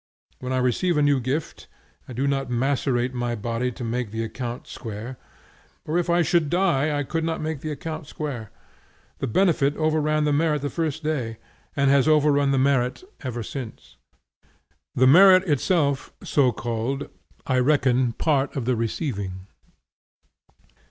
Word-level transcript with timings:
When 0.39 0.51
I 0.51 0.57
receive 0.57 0.97
a 0.97 1.03
new 1.03 1.19
gift, 1.19 1.67
I 2.07 2.13
do 2.13 2.25
not 2.25 2.49
macerate 2.49 3.13
my 3.13 3.35
body 3.35 3.71
to 3.73 3.83
make 3.83 4.09
the 4.09 4.23
account 4.23 4.65
square, 4.65 5.17
for 5.85 5.95
if 5.99 6.09
I 6.09 6.23
should 6.23 6.49
die 6.49 6.97
I 6.97 7.03
could 7.03 7.23
not 7.23 7.39
make 7.39 7.59
the 7.61 7.69
account 7.69 8.07
square. 8.07 8.49
The 9.19 9.27
benefit 9.27 9.77
overran 9.77 10.23
the 10.23 10.33
merit 10.33 10.63
the 10.63 10.71
first 10.71 11.03
day, 11.03 11.37
and 11.75 11.91
has 11.91 12.07
overrun 12.07 12.49
the 12.49 12.57
merit 12.57 13.03
ever 13.21 13.43
since. 13.43 13.97
The 14.95 15.05
merit 15.05 15.43
itself, 15.47 16.11
so 16.23 16.51
called, 16.51 17.07
I 17.45 17.59
reckon 17.59 18.13
part 18.13 18.55
of 18.55 18.65
the 18.65 18.75
receiving. 18.75 19.45